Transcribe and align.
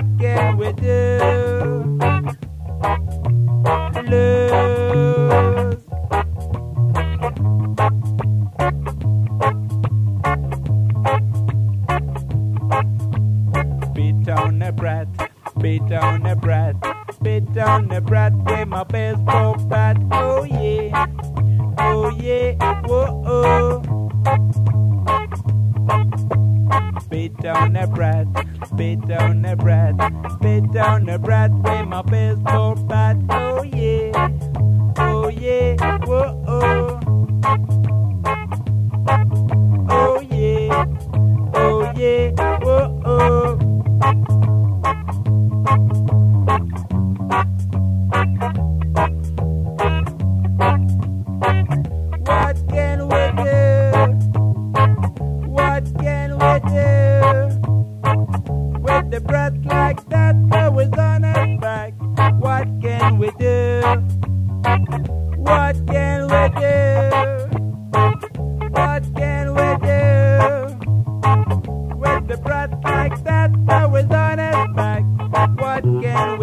What 0.00 0.18
can 0.18 0.56
we 0.56 0.72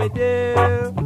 do? 0.09 0.96